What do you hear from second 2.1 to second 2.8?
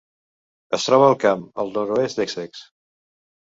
d'Essex.